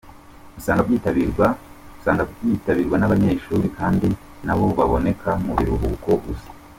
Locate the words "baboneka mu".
4.77-5.51